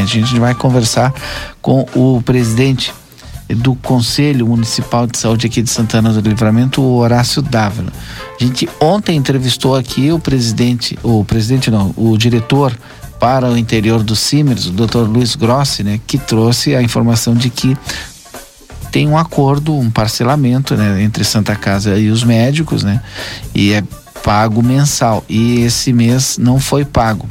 A 0.00 0.06
gente 0.06 0.38
vai 0.38 0.54
conversar 0.54 1.12
com 1.60 1.86
o 1.94 2.22
presidente 2.22 2.92
do 3.48 3.74
Conselho 3.74 4.46
Municipal 4.46 5.06
de 5.06 5.18
Saúde 5.18 5.46
aqui 5.46 5.62
de 5.62 5.70
Santana 5.70 6.12
do 6.12 6.28
Livramento, 6.28 6.80
o 6.80 6.96
Horácio 6.96 7.42
Dávila. 7.42 7.92
A 8.40 8.42
gente 8.42 8.68
ontem 8.80 9.16
entrevistou 9.16 9.76
aqui 9.76 10.10
o 10.10 10.18
presidente, 10.18 10.98
o 11.02 11.24
presidente 11.24 11.70
não, 11.70 11.92
o 11.96 12.16
diretor 12.16 12.76
para 13.20 13.48
o 13.48 13.56
interior 13.56 14.02
do 14.02 14.16
Simers, 14.16 14.66
o 14.66 14.72
Dr. 14.72 15.08
Luiz 15.08 15.36
Grossi, 15.36 15.84
né, 15.84 16.00
que 16.06 16.18
trouxe 16.18 16.74
a 16.74 16.82
informação 16.82 17.34
de 17.34 17.50
que 17.50 17.76
tem 18.90 19.08
um 19.08 19.16
acordo, 19.16 19.74
um 19.74 19.90
parcelamento, 19.90 20.74
né, 20.74 21.02
entre 21.02 21.24
Santa 21.24 21.54
Casa 21.54 21.96
e 21.98 22.10
os 22.10 22.24
médicos, 22.24 22.82
né, 22.82 23.00
e 23.54 23.72
é 23.72 23.82
pago 24.24 24.62
mensal. 24.62 25.24
E 25.28 25.60
esse 25.60 25.92
mês 25.92 26.36
não 26.38 26.58
foi 26.58 26.84
pago. 26.84 27.28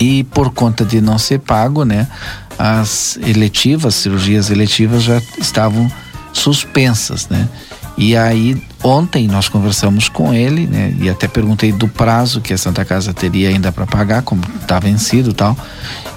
E 0.00 0.24
por 0.24 0.50
conta 0.50 0.84
de 0.84 1.00
não 1.00 1.18
ser 1.18 1.40
pago, 1.40 1.84
né, 1.84 2.08
as 2.58 3.18
eletivas, 3.24 3.94
cirurgias 3.94 4.50
eletivas 4.50 5.02
já 5.02 5.20
estavam 5.38 5.90
suspensas, 6.32 7.28
né? 7.28 7.48
E 7.96 8.16
aí 8.16 8.56
ontem 8.82 9.28
nós 9.28 9.48
conversamos 9.48 10.08
com 10.08 10.32
ele, 10.32 10.66
né? 10.66 10.94
E 10.98 11.10
até 11.10 11.28
perguntei 11.28 11.70
do 11.70 11.86
prazo 11.86 12.40
que 12.40 12.52
a 12.52 12.58
Santa 12.58 12.84
Casa 12.84 13.12
teria 13.12 13.50
ainda 13.50 13.70
para 13.70 13.86
pagar, 13.86 14.22
como 14.22 14.42
está 14.60 14.78
vencido, 14.78 15.34
tal. 15.34 15.56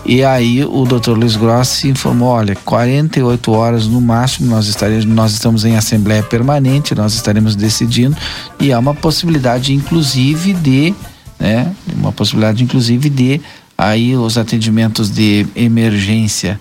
E 0.05 0.23
aí 0.23 0.63
o 0.63 0.85
Dr. 0.85 1.11
Luiz 1.11 1.35
Grossi 1.35 1.89
informou, 1.89 2.29
olha, 2.29 2.55
48 2.55 3.51
horas 3.51 3.87
no 3.87 3.99
máximo 3.99 4.49
nós 4.49 4.67
estaremos, 4.67 5.05
nós 5.05 5.33
estamos 5.33 5.65
em 5.65 5.75
assembleia 5.75 6.23
permanente, 6.23 6.93
nós 6.95 7.13
estaremos 7.15 7.55
decidindo 7.55 8.15
e 8.59 8.71
há 8.71 8.79
uma 8.79 8.93
possibilidade 8.93 9.73
inclusive 9.73 10.53
de, 10.53 10.93
né? 11.39 11.71
Uma 11.95 12.11
possibilidade 12.11 12.63
inclusive 12.63 13.09
de 13.09 13.41
aí 13.83 14.15
os 14.15 14.37
atendimentos 14.37 15.11
de 15.11 15.45
emergência, 15.55 16.59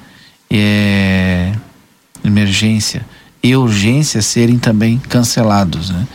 é, 0.51 1.53
emergência 2.25 3.07
e 3.43 3.55
urgência 3.55 4.21
serem 4.21 4.59
também 4.59 4.99
cancelados, 4.99 5.91
né? 5.91 6.07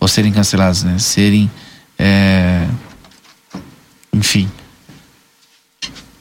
Ou 0.00 0.08
serem 0.08 0.32
cancelados, 0.32 0.82
né? 0.82 0.98
Serem, 0.98 1.50
é, 1.98 2.66
enfim, 4.12 4.50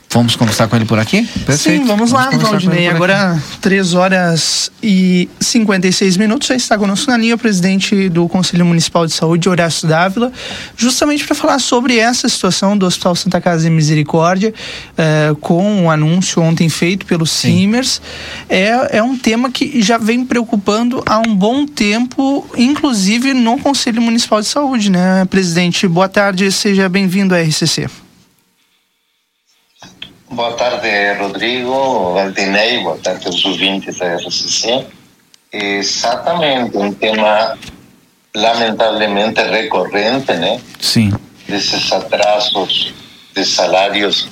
Vamos 0.10 0.38
conversar 0.38 0.70
com 0.70 0.76
ele 0.78 0.86
por 0.86 0.98
aqui? 0.98 1.28
Perfeito. 1.46 1.82
Sim, 1.82 1.86
vamos, 1.86 2.12
vamos 2.12 2.12
lá, 2.12 2.30
Valdinei. 2.38 2.88
Agora, 2.88 3.42
3 3.60 3.94
horas 3.94 4.72
e 4.82 5.30
56 5.40 6.16
minutos. 6.16 6.48
Já 6.48 6.56
está 6.56 6.78
conosco 6.78 7.12
na 7.12 7.18
linha 7.18 7.36
o 7.36 7.38
presidente 7.38 8.08
do 8.08 8.28
Conselho 8.30 8.66
Municipal 8.66 9.06
de 9.06 9.12
Saúde, 9.12 9.50
Horácio 9.50 9.86
Dávila, 9.86 10.32
justamente 10.78 11.26
para 11.26 11.36
falar 11.36 11.60
sobre 11.60 11.98
essa 11.98 12.30
situação 12.30 12.78
do 12.78 12.86
Hospital 12.86 13.16
Santa 13.16 13.42
Casa 13.42 13.64
de 13.64 13.70
Misericórdia, 13.70 14.54
eh, 14.98 15.36
com 15.42 15.62
o 15.62 15.82
um 15.84 15.92
anúncio 15.92 16.42
ontem 16.42 16.70
feito 16.70 17.06
pelo 17.06 17.26
Simers. 17.26 18.02
É, 18.48 18.98
é 18.98 19.04
um 19.04 19.18
tema 19.18 19.52
que 19.52 19.82
já 19.82 19.98
vem 19.98 20.26
preocupando 20.26 21.04
há 21.06 21.20
um 21.20 21.36
bom 21.36 21.66
tempo, 21.66 22.48
inclusive 22.58 23.34
no 23.34 23.60
Conselho 23.60 24.02
Municipal 24.02 24.40
de 24.40 24.48
Saúde, 24.48 24.90
né, 24.90 25.26
presidente? 25.26 25.86
Boa 25.86 26.08
tarde, 26.08 26.50
seja 26.50 26.88
bem-vindo 26.88 27.36
à 27.36 27.42
RCC. 27.42 28.07
Boa 30.38 30.54
tarde, 30.54 31.14
Rodrigo, 31.18 32.14
Valdinei, 32.14 32.84
boa 32.84 32.96
tarde 33.00 33.26
aos 33.26 33.44
ouvintes 33.44 33.98
da 33.98 34.18
RCC. 34.18 34.86
Exatamente, 35.52 36.78
um 36.78 36.94
tema 36.94 37.58
lamentavelmente 38.36 39.42
recorrente, 39.42 40.32
né? 40.34 40.62
Sim. 40.80 41.12
Desses 41.48 41.92
atrasos 41.92 42.94
de 43.34 43.44
salários 43.44 44.30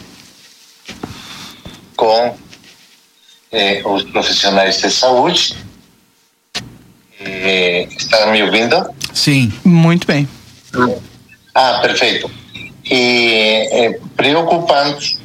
com 1.96 2.38
eh, 3.52 3.82
os 3.84 4.04
profissionais 4.04 4.80
de 4.80 4.92
saúde. 4.92 5.58
Eh, 7.20 7.88
está 7.98 8.28
me 8.28 8.44
ouvindo? 8.44 8.94
Sim. 9.12 9.52
Muito 9.64 10.06
bem. 10.06 10.30
Ah, 11.56 11.80
perfeito. 11.82 12.30
E 12.92 13.68
é 13.72 14.00
preocupante 14.16 15.25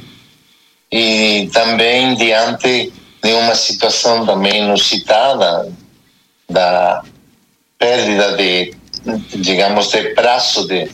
e 0.91 1.49
também 1.53 2.15
diante 2.15 2.91
de 3.23 3.33
uma 3.33 3.55
situação 3.55 4.25
também 4.25 4.63
inusitada 4.63 5.71
da 6.49 7.03
perda 7.79 8.35
de, 8.35 8.75
digamos, 9.35 9.89
de 9.89 10.09
prazo 10.13 10.67
de, 10.67 10.89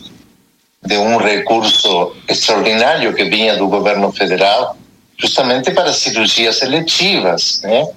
de 0.85 0.97
um 0.97 1.17
recurso 1.17 2.15
extraordinário 2.27 3.13
que 3.13 3.23
vinha 3.23 3.57
do 3.57 3.67
governo 3.67 4.11
federal 4.11 4.77
justamente 5.17 5.71
para 5.71 5.91
cirurgias 5.91 6.61
eletivas, 6.61 7.61
né? 7.63 7.89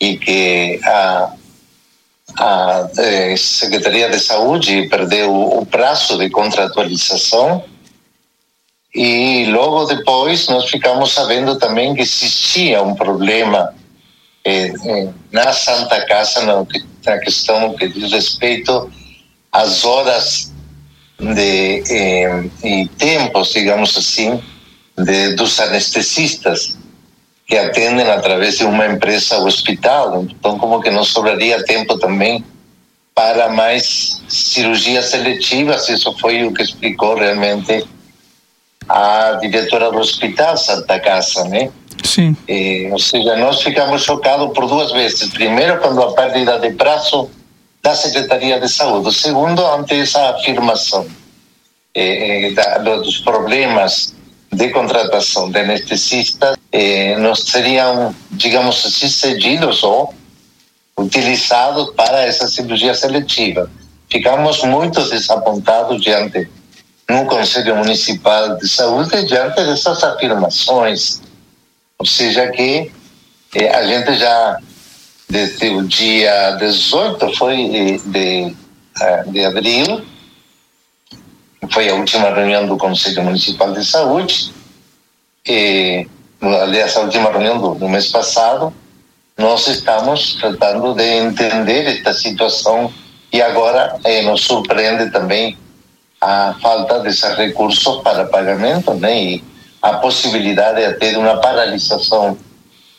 E 0.00 0.16
que 0.16 0.80
a, 0.84 1.32
a 2.38 2.88
eh, 2.96 3.36
Secretaria 3.36 4.08
de 4.08 4.20
Saúde 4.20 4.86
perdeu 4.88 5.34
o 5.34 5.66
prazo 5.66 6.16
de 6.16 6.30
contratualização 6.30 7.64
e 8.94 9.46
logo 9.46 9.86
depois 9.86 10.46
nós 10.46 10.70
ficamos 10.70 11.12
sabendo 11.12 11.58
também 11.58 11.94
que 11.94 12.02
existia 12.02 12.80
um 12.80 12.94
problema 12.94 13.74
eh, 14.44 14.72
na 15.32 15.52
Santa 15.52 16.06
Casa 16.06 16.42
na, 16.42 16.64
na, 17.04 17.18
questão 17.18 17.74
que 17.74 17.88
diz 17.88 18.12
respeito 18.12 18.88
às 19.50 19.84
horas 19.84 20.52
de, 21.18 21.82
eh, 21.90 22.44
e 22.62 22.88
tempos, 22.96 23.52
digamos 23.52 23.96
assim, 23.96 24.40
de, 24.96 25.34
dos 25.34 25.58
anestesistas 25.58 26.76
que 27.46 27.56
atendem 27.56 28.08
através 28.08 28.58
de 28.58 28.64
uma 28.64 28.86
empresa 28.86 29.38
hospital. 29.38 30.22
Então, 30.22 30.56
como 30.58 30.80
que 30.80 30.90
não 30.90 31.04
sobraria 31.04 31.64
tempo 31.64 31.98
também 31.98 32.44
para 33.12 33.48
mais 33.48 34.22
cirurgias 34.28 35.06
seletivas? 35.06 35.88
Isso 35.88 36.16
foi 36.18 36.44
o 36.44 36.52
que 36.54 36.62
explicou 36.62 37.16
realmente 37.16 37.84
a 38.88 39.38
diretora 39.40 39.90
do 39.90 39.98
hospital 39.98 40.56
Santa 40.56 40.98
Casa, 41.00 41.44
né? 41.44 41.70
Sim. 42.04 42.36
Eh, 42.46 42.88
ou 42.92 42.98
seja, 42.98 43.36
nós 43.36 43.62
ficamos 43.62 44.02
chocados 44.02 44.52
por 44.52 44.66
duas 44.66 44.92
vezes. 44.92 45.30
Primeiro, 45.30 45.80
quando 45.80 46.02
a 46.02 46.12
perda 46.12 46.58
de 46.58 46.70
prazo 46.72 47.30
da 47.82 47.94
Secretaria 47.94 48.58
de 48.58 48.68
Saúde. 48.68 49.12
Segundo, 49.14 49.64
ante 49.66 49.94
essa 49.94 50.30
afirmação 50.30 51.06
eh, 51.94 52.52
da, 52.52 52.78
dos 52.78 53.18
problemas 53.18 54.14
de 54.50 54.68
contratação 54.70 55.50
de 55.50 55.58
anestesistas, 55.58 56.56
eh, 56.72 57.16
nós 57.18 57.40
seriam, 57.40 58.14
digamos 58.30 58.84
assim, 58.86 59.08
cedidos 59.08 59.82
ou 59.82 60.14
utilizados 60.96 61.90
para 61.94 62.22
essa 62.22 62.48
cirurgia 62.48 62.94
seletiva. 62.94 63.70
Ficamos 64.10 64.62
muito 64.62 65.02
desapontados 65.08 66.00
diante 66.00 66.48
no 67.08 67.26
Conselho 67.26 67.76
Municipal 67.76 68.56
de 68.56 68.68
Saúde 68.68 69.26
diante 69.26 69.56
dessas 69.56 70.02
afirmações. 70.02 71.20
Ou 71.98 72.06
seja, 72.06 72.48
que 72.50 72.90
eh, 73.54 73.68
a 73.68 73.86
gente 73.86 74.14
já, 74.18 74.58
desde 75.28 75.68
o 75.68 75.86
dia 75.86 76.52
18 76.52 77.34
foi 77.36 78.00
de, 78.06 78.56
eh, 79.00 79.24
de 79.26 79.44
abril, 79.44 80.04
foi 81.70 81.88
a 81.88 81.94
última 81.94 82.30
reunião 82.30 82.66
do 82.66 82.76
Conselho 82.76 83.22
Municipal 83.22 83.72
de 83.72 83.84
Saúde, 83.84 84.52
e, 85.46 86.06
aliás, 86.40 86.96
a 86.96 87.00
última 87.00 87.30
reunião 87.30 87.60
do, 87.60 87.74
do 87.74 87.88
mês 87.88 88.08
passado, 88.08 88.72
nós 89.36 89.66
estamos 89.66 90.34
tratando 90.34 90.94
de 90.94 91.04
entender 91.04 91.86
esta 91.86 92.14
situação 92.14 92.92
e 93.32 93.42
agora 93.42 93.98
eh, 94.04 94.22
nos 94.22 94.42
surpreende 94.42 95.10
também 95.10 95.58
a 96.24 96.54
falta 96.60 97.00
desses 97.00 97.36
recursos 97.36 98.02
para 98.02 98.24
pagamento 98.24 98.94
né, 98.94 99.22
e 99.22 99.44
a 99.82 99.94
possibilidade 99.98 100.82
até 100.82 101.10
de 101.10 101.18
uma 101.18 101.38
paralisação 101.38 102.38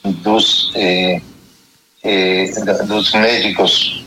dos, 0.03 0.71
eh, 0.75 1.19
eh, 2.03 2.51
dos 2.85 3.11
médicos 3.13 4.05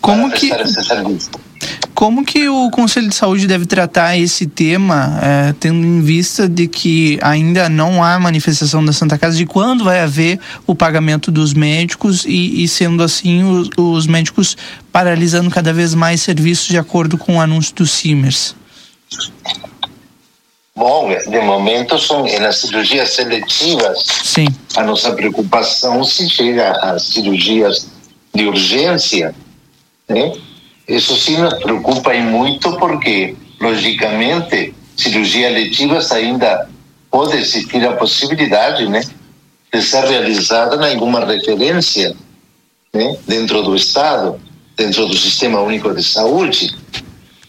como 0.00 0.30
que 0.30 0.52
como 2.02 2.24
que 2.24 2.48
o 2.48 2.68
Conselho 2.68 3.08
de 3.08 3.14
Saúde 3.14 3.46
deve 3.46 3.64
tratar 3.64 4.18
esse 4.18 4.44
tema, 4.44 5.20
é, 5.22 5.54
tendo 5.60 5.86
em 5.86 6.00
vista 6.00 6.48
de 6.48 6.66
que 6.66 7.16
ainda 7.22 7.68
não 7.68 8.02
há 8.02 8.18
manifestação 8.18 8.84
da 8.84 8.92
Santa 8.92 9.16
Casa 9.16 9.36
de 9.36 9.46
quando 9.46 9.84
vai 9.84 10.00
haver 10.00 10.40
o 10.66 10.74
pagamento 10.74 11.30
dos 11.30 11.54
médicos 11.54 12.24
e, 12.24 12.64
e 12.64 12.66
sendo 12.66 13.04
assim 13.04 13.44
os, 13.44 13.70
os, 13.78 14.08
médicos 14.08 14.56
paralisando 14.90 15.48
cada 15.48 15.72
vez 15.72 15.94
mais 15.94 16.20
serviços 16.20 16.66
de 16.66 16.76
acordo 16.76 17.16
com 17.16 17.36
o 17.36 17.40
anúncio 17.40 17.72
do 17.72 17.86
Simers? 17.86 18.56
Bom, 20.74 21.08
de 21.08 21.40
momento 21.40 22.00
são 22.00 22.26
nas 22.40 22.58
cirurgias 22.58 23.10
seletivas. 23.10 24.04
Sim. 24.24 24.48
A 24.76 24.82
nossa 24.82 25.12
preocupação 25.12 26.02
se 26.02 26.28
chega 26.28 26.72
às 26.82 27.04
cirurgias 27.04 27.86
de 28.34 28.44
urgência, 28.44 29.32
né? 30.08 30.32
Isso 30.92 31.16
sim 31.16 31.38
nos 31.38 31.54
preocupa 31.54 32.14
e 32.14 32.20
muito 32.20 32.76
porque, 32.76 33.34
logicamente, 33.58 34.74
cirurgias 34.94 35.50
letivas 35.50 36.12
ainda 36.12 36.68
pode 37.10 37.34
existir 37.38 37.82
a 37.86 37.92
possibilidade, 37.92 38.86
né, 38.86 39.00
de 39.72 39.80
ser 39.80 40.04
realizada 40.04 40.76
em 40.86 40.94
alguma 40.94 41.24
referência, 41.24 42.14
né, 42.92 43.16
dentro 43.26 43.62
do 43.62 43.74
Estado, 43.74 44.38
dentro 44.76 45.06
do 45.06 45.16
Sistema 45.16 45.62
Único 45.62 45.94
de 45.94 46.02
Saúde, 46.02 46.76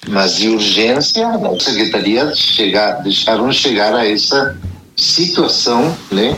mas 0.08 0.38
de 0.38 0.48
urgência, 0.48 1.28
a 1.28 1.60
Secretaria 1.60 2.34
chegar, 2.34 3.04
deixaram 3.04 3.52
chegar 3.52 3.94
a 3.94 4.10
essa 4.10 4.58
situação, 4.96 5.94
né, 6.10 6.34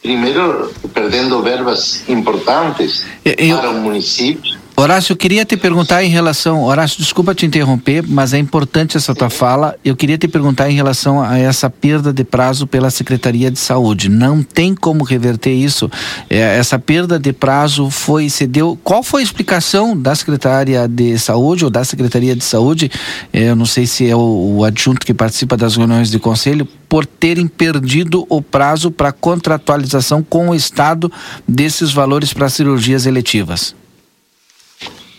primeiro 0.00 0.72
perdendo 0.92 1.42
verbas 1.42 2.08
importantes 2.08 3.04
eu, 3.24 3.58
para 3.58 3.70
o 3.70 3.80
município 3.80 4.62
Horácio, 4.76 5.12
eu 5.12 5.16
queria 5.16 5.44
te 5.44 5.56
perguntar 5.56 6.02
em 6.02 6.08
relação. 6.08 6.64
Horácio, 6.64 6.98
desculpa 6.98 7.32
te 7.32 7.46
interromper, 7.46 8.04
mas 8.08 8.32
é 8.32 8.38
importante 8.38 8.96
essa 8.96 9.14
tua 9.14 9.30
fala. 9.30 9.76
Eu 9.84 9.94
queria 9.94 10.18
te 10.18 10.26
perguntar 10.26 10.68
em 10.68 10.74
relação 10.74 11.22
a 11.22 11.38
essa 11.38 11.70
perda 11.70 12.12
de 12.12 12.24
prazo 12.24 12.66
pela 12.66 12.90
Secretaria 12.90 13.52
de 13.52 13.58
Saúde. 13.58 14.08
Não 14.08 14.42
tem 14.42 14.74
como 14.74 15.04
reverter 15.04 15.52
isso. 15.52 15.88
É, 16.28 16.58
essa 16.58 16.76
perda 16.76 17.20
de 17.20 17.32
prazo 17.32 17.88
foi. 17.88 18.28
Se 18.28 18.48
deu, 18.48 18.76
qual 18.82 19.04
foi 19.04 19.20
a 19.20 19.24
explicação 19.24 19.96
da 19.96 20.12
Secretaria 20.12 20.88
de 20.88 21.16
Saúde 21.20 21.64
ou 21.64 21.70
da 21.70 21.84
Secretaria 21.84 22.34
de 22.34 22.42
Saúde? 22.42 22.90
É, 23.32 23.50
eu 23.50 23.56
não 23.56 23.66
sei 23.66 23.86
se 23.86 24.10
é 24.10 24.16
o, 24.16 24.56
o 24.56 24.64
adjunto 24.64 25.06
que 25.06 25.14
participa 25.14 25.56
das 25.56 25.76
reuniões 25.76 26.10
de 26.10 26.18
conselho, 26.18 26.66
por 26.88 27.06
terem 27.06 27.46
perdido 27.46 28.26
o 28.28 28.42
prazo 28.42 28.90
para 28.90 29.12
contratualização 29.12 30.20
com 30.20 30.48
o 30.48 30.54
Estado 30.54 31.12
desses 31.46 31.92
valores 31.92 32.32
para 32.32 32.48
cirurgias 32.48 33.06
eletivas. 33.06 33.72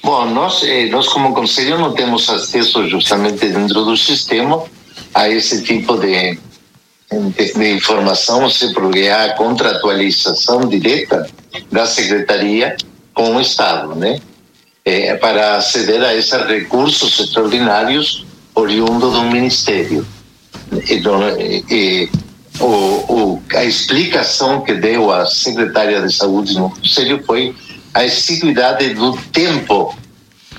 Bom, 0.05 0.27
nós, 0.27 0.61
eh, 0.61 0.85
nós 0.85 1.07
como 1.07 1.33
conselho 1.33 1.79
não 1.79 1.91
temos 1.91 2.29
acesso 2.29 2.87
justamente 2.87 3.47
dentro 3.47 3.83
do 3.83 3.97
sistema 3.97 4.63
a 5.11 5.27
esse 5.27 5.63
tipo 5.63 5.97
de, 5.97 6.37
de, 7.11 7.53
de 7.55 7.73
informação, 7.73 8.47
porque 8.75 8.99
é 8.99 9.11
a 9.11 9.33
contratualização 9.33 10.69
direta 10.69 11.27
da 11.71 11.87
secretaria 11.87 12.77
com 13.15 13.35
o 13.35 13.41
Estado, 13.41 13.95
né? 13.95 14.21
É, 14.85 15.15
para 15.15 15.57
aceder 15.57 16.03
a 16.03 16.13
esses 16.13 16.39
recursos 16.45 17.19
extraordinários 17.19 18.27
oriundos 18.53 19.11
do 19.13 19.23
Ministério. 19.23 20.05
E, 20.87 22.07
o, 22.59 22.65
o, 22.65 23.43
a 23.55 23.65
explicação 23.65 24.61
que 24.61 24.75
deu 24.75 25.11
a 25.11 25.25
secretária 25.25 25.99
de 25.99 26.13
Saúde 26.13 26.53
no 26.53 26.69
Conselho 26.69 27.23
foi 27.25 27.55
a 27.95 28.03
exiguidade 28.03 28.93
do 28.93 29.15
tempo 29.31 29.97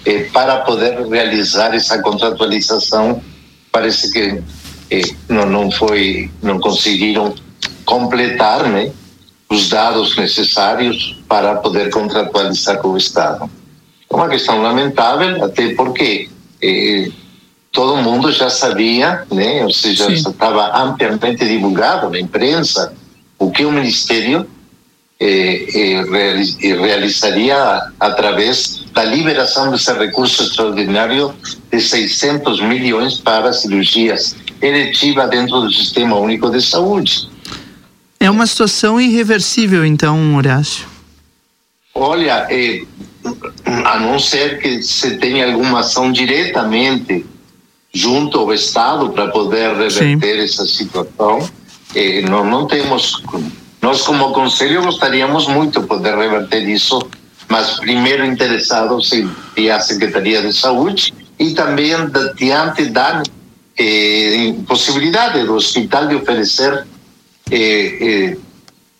eh, 0.06 0.24
para 0.32 0.62
poder 0.62 1.06
realizar 1.06 1.74
essa 1.74 2.00
contratualização. 2.00 3.22
Parece 3.70 4.10
que 4.10 4.42
eh, 4.90 5.02
não, 5.28 5.44
não 5.44 5.70
foi, 5.70 6.30
não 6.42 6.58
conseguiram 6.58 7.34
completar, 7.84 8.66
né, 8.70 8.90
os 9.50 9.68
dados 9.68 10.16
necessários 10.16 11.22
para 11.28 11.56
poder 11.56 11.90
contratualizar 11.90 12.78
com 12.78 12.88
o 12.88 12.96
Estado. 12.96 13.50
É 14.10 14.14
uma 14.14 14.30
questão 14.30 14.62
lamentável, 14.62 15.44
até 15.44 15.74
porque 15.74 16.30
eh, 16.62 17.10
todo 17.70 17.98
mundo 17.98 18.32
já 18.32 18.48
sabia, 18.48 19.26
né, 19.30 19.62
ou 19.62 19.70
seja, 19.70 20.10
estava 20.10 20.74
amplamente 20.74 21.46
divulgado 21.46 22.08
na 22.08 22.18
imprensa 22.18 22.94
o 23.38 23.50
que 23.50 23.66
o 23.66 23.70
Ministério 23.70 24.48
eh, 25.18 25.66
eh, 25.74 26.74
realizaria 26.74 27.56
através 27.98 28.84
da 28.92 29.04
liberação 29.04 29.70
desse 29.70 29.92
recurso 29.92 30.42
extraordinário 30.42 31.34
de 31.70 31.80
600 31.80 32.60
milhões 32.60 33.18
para 33.18 33.52
cirurgias 33.52 34.36
eletivas 34.60 35.30
dentro 35.30 35.60
do 35.60 35.72
Sistema 35.72 36.16
Único 36.16 36.50
de 36.50 36.60
Saúde. 36.60 37.28
É 38.18 38.30
uma 38.30 38.46
situação 38.46 39.00
irreversível, 39.00 39.84
então, 39.84 40.36
Horácio? 40.36 40.86
Olha, 41.94 42.46
eh, 42.50 42.82
a 43.84 43.98
não 43.98 44.18
ser 44.18 44.58
que 44.60 44.82
se 44.82 45.16
tenha 45.16 45.46
alguma 45.46 45.80
ação 45.80 46.12
diretamente 46.12 47.24
junto 47.92 48.38
ao 48.38 48.52
Estado 48.52 49.10
para 49.10 49.28
poder 49.28 49.74
reverter 49.74 50.36
Sim. 50.36 50.44
essa 50.44 50.66
situação, 50.66 51.48
eh, 51.94 52.20
não, 52.22 52.44
não 52.44 52.66
temos 52.66 53.22
nós, 53.86 54.02
como 54.02 54.32
Conselho, 54.32 54.82
gostaríamos 54.82 55.46
muito 55.46 55.80
de 55.80 55.86
poder 55.86 56.16
reverter 56.16 56.68
isso, 56.68 56.98
mas 57.48 57.78
primeiro 57.78 58.24
interessado 58.24 59.00
seria 59.00 59.76
a 59.76 59.78
Secretaria 59.78 60.42
de 60.42 60.52
Saúde 60.52 61.14
e 61.38 61.54
também 61.54 61.94
diante 62.34 62.86
da 62.86 63.22
eh, 63.78 64.52
possibilidade 64.66 65.44
do 65.44 65.54
hospital 65.54 66.08
de 66.08 66.16
oferecer, 66.16 66.84
eh, 67.48 67.98
eh, 68.00 68.36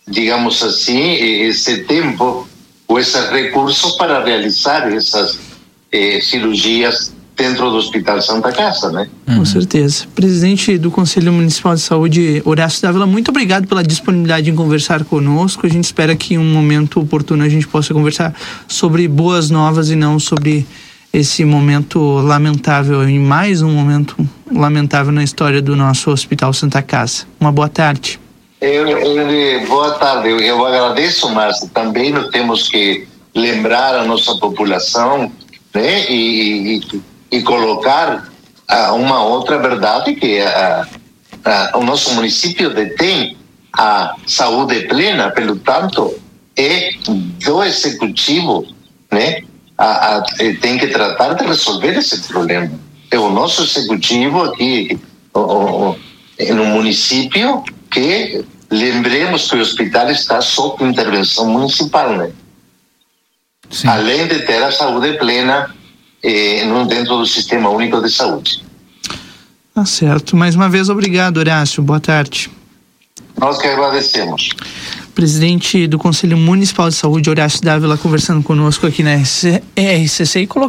digamos 0.07 0.63
assim, 0.63 1.15
esse 1.49 1.79
tempo 1.79 2.47
ou 2.87 3.01
esses 3.01 3.29
recursos 3.31 3.97
para 3.97 4.23
realizar 4.23 4.87
essas 4.95 5.37
eh, 5.91 6.21
cirurgias 6.21 7.13
dentro 7.37 7.71
do 7.71 7.77
Hospital 7.77 8.21
Santa 8.23 8.51
Casa, 8.51 8.91
né? 8.91 9.09
Com 9.27 9.45
certeza. 9.45 10.07
Presidente 10.15 10.79
do 10.79 10.91
Conselho 10.91 11.33
Municipal 11.33 11.75
de 11.75 11.83
Saúde, 11.83 12.43
Horácio 12.45 12.81
Dávila, 12.81 13.07
muito 13.07 13.29
obrigado 13.29 13.69
pela 13.69 13.83
disponibilidade 13.83 14.51
em 14.51 14.55
conversar 14.55 15.05
conosco. 15.05 15.67
A 15.67 15.69
gente 15.69 15.85
espera 15.85 16.17
que 16.17 16.35
em 16.35 16.39
um 16.39 16.45
momento 16.45 17.01
oportuno 17.01 17.45
a 17.45 17.49
gente 17.49 17.69
possa 17.69 17.93
conversar 17.93 18.35
sobre 18.67 19.07
boas 19.07 19.51
novas 19.51 19.91
e 19.91 19.97
não 19.97 20.19
sobre 20.19 20.67
esse 21.13 21.45
momento 21.45 22.01
lamentável 22.21 23.09
e 23.09 23.19
mais 23.19 23.63
um 23.63 23.71
momento 23.71 24.17
lamentável 24.51 25.13
na 25.13 25.23
história 25.23 25.61
do 25.61 25.77
nosso 25.77 26.11
Hospital 26.11 26.53
Santa 26.53 26.81
Casa. 26.81 27.25
Uma 27.39 27.53
boa 27.53 27.69
tarde. 27.69 28.19
Eu, 28.61 28.89
eu, 28.89 29.67
boa 29.67 29.93
tarde. 29.93 30.31
Eu, 30.31 30.41
eu 30.41 30.67
agradeço, 30.67 31.29
mas 31.35 31.61
também 31.75 32.13
nós 32.13 32.29
temos 32.31 32.69
que 32.69 33.07
lembrar 33.35 33.95
a 33.95 34.05
nossa 34.05 34.35
população 34.37 35.31
né? 35.77 36.11
E, 36.11 36.79
e, 36.79 37.01
e 37.31 37.43
colocar 37.43 38.29
uh, 38.71 38.95
uma 38.95 39.23
outra 39.25 39.59
verdade 39.59 40.15
que 40.15 40.41
uh, 40.41 41.79
o 41.79 41.85
nosso 41.85 42.15
município 42.15 42.73
detém 42.75 43.37
a 43.73 44.15
saúde 44.27 44.87
plena, 44.87 45.31
pelo 45.31 45.57
tanto, 45.57 46.19
é 46.57 46.91
do 47.45 47.63
executivo, 47.63 48.67
né? 49.11 49.43
A, 49.77 50.17
a, 50.17 50.23
tem 50.61 50.79
que 50.79 50.87
tratar 50.87 51.35
de 51.35 51.45
resolver 51.45 51.99
esse 51.99 52.27
problema. 52.29 52.71
É 53.11 53.19
o 53.19 53.31
nosso 53.31 53.63
executivo 53.63 54.43
aqui 54.45 54.99
o, 55.35 55.41
o, 55.41 55.97
no 56.55 56.65
município 56.65 57.63
que 57.91 58.43
lembremos 58.71 59.51
que 59.51 59.57
o 59.57 59.61
hospital 59.61 60.11
está 60.11 60.41
sob 60.41 60.83
intervenção 60.83 61.47
municipal, 61.47 62.17
né? 62.17 62.33
Sim. 63.71 63.89
Além 63.89 64.27
de 64.27 64.41
ter 64.47 64.63
a 64.63 64.73
saúde 64.73 65.19
plena, 65.19 65.75
eh, 66.27 66.85
dentro 66.89 67.19
do 67.19 67.27
Sistema 67.27 67.71
Único 67.71 68.01
de 68.03 68.11
Saúde. 68.11 68.63
Tá 69.75 69.85
certo. 69.85 70.37
Mais 70.37 70.55
uma 70.55 70.69
vez, 70.69 70.89
obrigado, 70.89 71.37
Horácio. 71.37 71.83
Boa 71.83 72.01
tarde. 72.01 72.51
Nós 73.39 73.59
que 73.59 73.67
agradecemos. 73.69 74.49
Presidente 75.15 75.87
do 75.87 75.99
Conselho 75.99 76.37
Municipal 76.37 76.89
de 76.89 76.95
Saúde, 76.95 77.31
Horácio 77.31 77.63
Dávila, 77.63 77.97
conversando 77.97 78.43
conosco 78.43 78.87
aqui 78.87 79.03
na 79.03 79.15
RCC 79.17 80.41
e 80.41 80.47
colocando 80.47 80.65